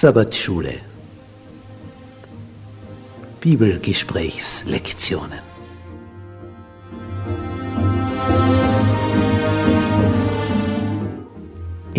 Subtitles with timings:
[0.00, 0.80] Sabbatschule.
[3.40, 5.49] Bibelgesprächslektionen.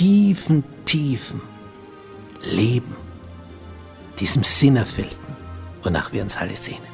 [0.00, 1.42] tiefen, tiefen
[2.40, 2.96] Leben,
[4.18, 5.36] diesem Sinnerfüllten,
[5.82, 6.88] wonach wir uns alle sehnen.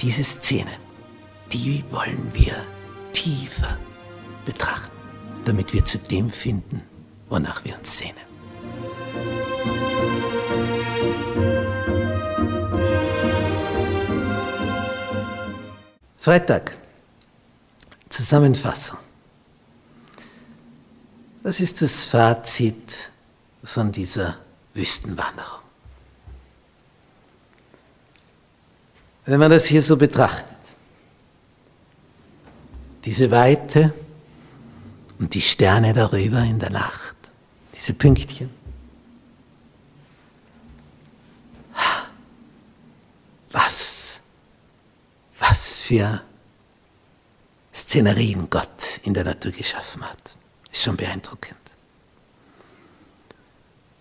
[0.00, 0.74] Diese Szenen,
[1.52, 2.54] die wollen wir
[3.12, 3.78] tiefer
[4.44, 4.90] betrachten,
[5.44, 6.82] damit wir zu dem finden,
[7.28, 8.16] wonach wir uns sehnen.
[16.18, 16.76] Freitag.
[18.08, 18.98] Zusammenfassung.
[21.42, 23.10] Was ist das Fazit
[23.64, 24.38] von dieser
[24.74, 25.60] Wüstenwanderung?
[29.24, 30.46] Wenn man das hier so betrachtet,
[33.04, 33.92] diese Weite
[35.18, 37.16] und die Sterne darüber in der Nacht,
[37.74, 38.50] diese Pünktchen,
[43.52, 44.20] was
[45.92, 46.22] für
[47.74, 50.41] Szenerien Gott in der Natur geschaffen hat.
[50.72, 51.56] Ist schon beeindruckend.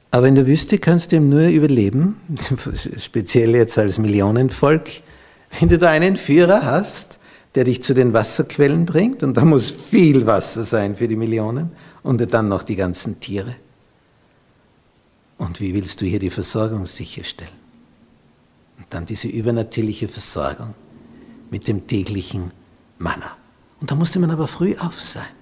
[0.09, 2.19] Aber in der Wüste kannst du eben nur überleben,
[2.97, 4.89] speziell jetzt als Millionenvolk,
[5.59, 7.19] wenn du da einen Führer hast,
[7.55, 11.71] der dich zu den Wasserquellen bringt, und da muss viel Wasser sein für die Millionen,
[12.03, 13.55] und dann noch die ganzen Tiere.
[15.37, 17.51] Und wie willst du hier die Versorgung sicherstellen?
[18.77, 20.73] Und dann diese übernatürliche Versorgung
[21.49, 22.51] mit dem täglichen
[22.99, 23.37] Manna.
[23.79, 25.40] Und da musste man aber früh auf sein.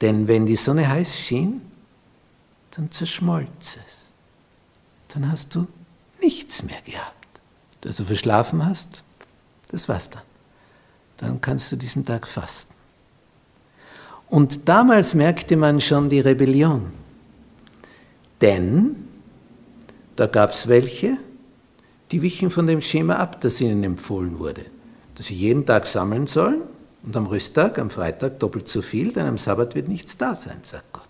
[0.00, 1.60] Denn wenn die Sonne heiß schien,
[2.72, 4.10] dann zerschmolz es.
[5.08, 5.66] Dann hast du
[6.20, 7.14] nichts mehr gehabt.
[7.80, 9.02] Dass du verschlafen hast,
[9.68, 10.22] das war's dann.
[11.16, 12.74] Dann kannst du diesen Tag fasten.
[14.28, 16.92] Und damals merkte man schon die Rebellion.
[18.40, 19.08] Denn
[20.16, 21.16] da gab es welche,
[22.10, 24.64] die wichen von dem Schema ab, das ihnen empfohlen wurde,
[25.14, 26.62] dass sie jeden Tag sammeln sollen
[27.02, 30.58] und am Rüsttag, am Freitag doppelt so viel, denn am Sabbat wird nichts da sein,
[30.62, 31.08] sagt Gott.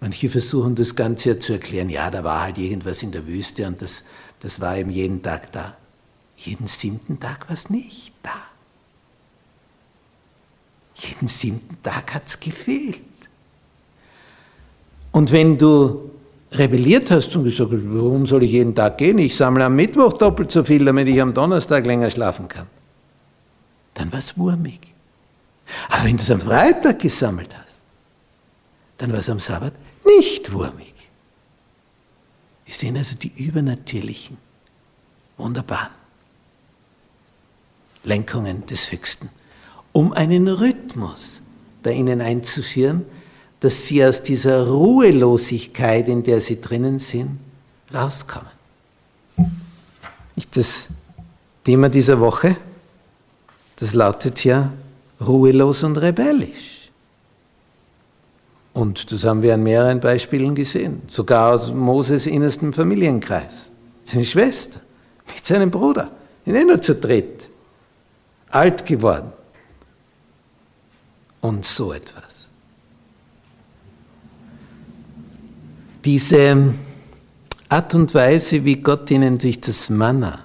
[0.00, 3.66] Manche versuchen das Ganze ja zu erklären, ja, da war halt irgendwas in der Wüste
[3.66, 4.02] und das,
[4.40, 5.76] das war eben jeden Tag da.
[6.36, 8.34] Jeden siebten Tag war es nicht da.
[10.94, 13.00] Jeden siebten Tag hat es gefehlt.
[15.12, 16.10] Und wenn du
[16.50, 19.18] rebelliert hast und gesagt, warum soll ich jeden Tag gehen?
[19.18, 22.66] Ich sammle am Mittwoch doppelt so viel, damit ich am Donnerstag länger schlafen kann.
[23.94, 24.80] Dann war es wurmig.
[25.88, 27.84] Aber wenn du es am Freitag gesammelt hast,
[28.98, 29.72] dann war es am Sabbat
[30.04, 30.92] nicht wurmig.
[32.64, 34.38] Wir sehen also die übernatürlichen,
[35.36, 35.90] wunderbaren
[38.04, 39.28] Lenkungen des Höchsten,
[39.92, 41.42] um einen Rhythmus
[41.82, 43.04] bei ihnen einzuführen,
[43.60, 47.38] dass sie aus dieser Ruhelosigkeit, in der sie drinnen sind,
[47.92, 48.50] rauskommen.
[50.54, 50.88] Das
[51.64, 52.56] Thema dieser Woche,
[53.82, 54.72] das lautet ja
[55.20, 56.88] ruhelos und rebellisch.
[58.72, 63.72] Und das haben wir an mehreren Beispielen gesehen, sogar aus Moses innerstem Familienkreis.
[64.04, 64.78] Seine Schwester
[65.34, 66.12] mit seinem Bruder,
[66.44, 67.48] in eh nur zu dritt,
[68.50, 69.32] alt geworden.
[71.40, 72.46] Und so etwas.
[76.04, 76.72] Diese
[77.68, 80.38] Art und Weise, wie Gott ihnen durch das Manna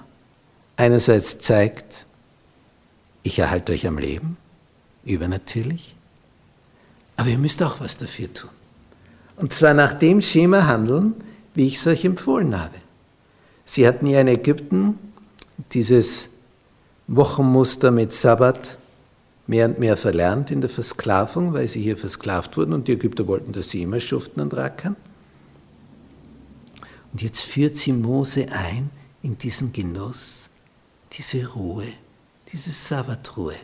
[0.76, 2.07] einerseits zeigt,
[3.22, 4.36] ich erhalte euch am Leben,
[5.04, 5.94] übernatürlich,
[7.16, 8.50] aber ihr müsst auch was dafür tun.
[9.36, 11.14] Und zwar nach dem Schema handeln,
[11.54, 12.76] wie ich es euch empfohlen habe.
[13.64, 14.98] Sie hatten ja in Ägypten
[15.72, 16.28] dieses
[17.06, 18.78] Wochenmuster mit Sabbat
[19.46, 23.26] mehr und mehr verlernt in der Versklavung, weil sie hier versklavt wurden und die Ägypter
[23.26, 24.96] wollten, dass sie immer schuften und rackern.
[27.12, 28.90] Und jetzt führt sie Mose ein
[29.22, 30.48] in diesen Genuss,
[31.12, 31.86] diese Ruhe,
[32.52, 33.56] diese Sabbatruhe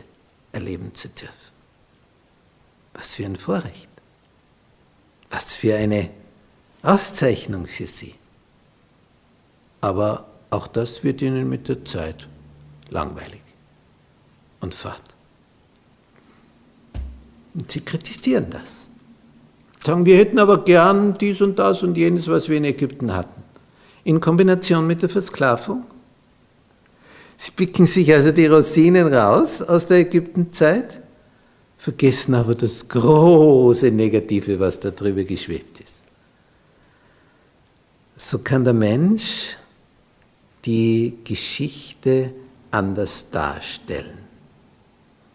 [0.51, 1.33] erleben zu dürfen.
[2.93, 3.89] Was für ein Vorrecht.
[5.29, 6.09] Was für eine
[6.81, 8.15] Auszeichnung für Sie.
[9.81, 12.27] Aber auch das wird Ihnen mit der Zeit
[12.89, 13.41] langweilig
[14.61, 15.01] und fad.
[17.53, 18.87] Und Sie kritisieren das.
[19.83, 23.43] Sagen, wir hätten aber gern dies und das und jenes, was wir in Ägypten hatten.
[24.03, 25.85] In Kombination mit der Versklavung.
[27.37, 31.01] Sie picken sich also die Rosinen raus aus der Ägyptenzeit,
[31.77, 36.03] vergessen aber das große Negative, was da drüber geschwebt ist.
[38.17, 39.57] So kann der Mensch
[40.63, 42.33] die Geschichte
[42.71, 44.17] anders darstellen.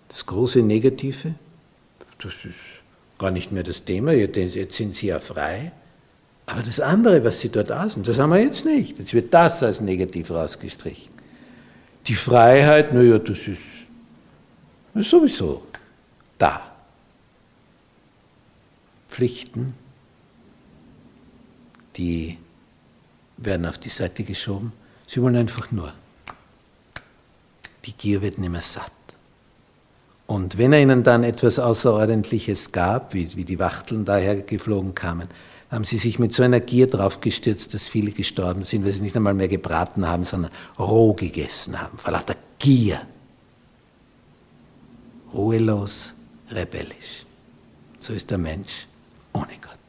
[0.09, 1.35] Das große Negative,
[2.19, 2.55] das ist
[3.19, 5.73] gar nicht mehr das Thema, jetzt sind sie ja frei.
[6.47, 8.99] Aber das andere, was sie dort außen, das haben wir jetzt nicht.
[8.99, 11.20] Jetzt wird das als negativ rausgestrichen.
[12.11, 13.61] Die Freiheit, naja, das ist,
[14.95, 15.63] ist sowieso
[16.37, 16.75] da.
[19.09, 19.75] Pflichten,
[21.95, 22.37] die
[23.37, 24.73] werden auf die Seite geschoben.
[25.07, 25.95] Sie wollen einfach nur.
[27.85, 28.91] Die Gier wird nicht mehr satt.
[30.27, 35.29] Und wenn er ihnen dann etwas Außerordentliches gab, wie, wie die Wachteln daher geflogen kamen,
[35.71, 39.17] haben sie sich mit so einer Gier draufgestürzt, dass viele gestorben sind, weil sie nicht
[39.17, 43.01] einmal mehr gebraten haben, sondern roh gegessen haben, vor lauter Gier.
[45.33, 46.15] Ruhelos,
[46.51, 47.25] rebellisch.
[48.01, 48.89] So ist der Mensch
[49.33, 49.80] ohne Gott.